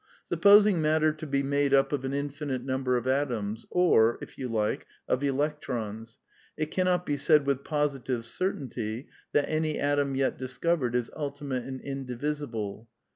Suppos 0.31 0.65
ing 0.65 0.81
matter 0.81 1.13
to 1.13 1.27
be 1.27 1.43
made 1.43 1.75
up 1.75 1.91
of 1.91 2.03
an 2.03 2.11
infinite 2.11 2.63
number 2.63 2.97
of 2.97 3.05
atoms 3.05 3.67
(or, 3.69 4.17
if 4.19 4.35
you 4.35 4.47
like, 4.47 4.87
of 5.07 5.23
electrons), 5.23 6.17
it 6.57 6.71
cannot 6.71 7.05
be 7.05 7.17
said 7.17 7.45
with 7.45 7.63
posi 7.63 8.03
tive 8.03 8.25
certainty 8.25 9.09
that 9.31 9.47
any 9.47 9.77
atom 9.77 10.15
yet 10.15 10.39
discovered 10.39 10.95
is 10.95 11.11
idtimate 11.15 11.67
and 11.67 11.81
indivisible. 11.81 12.87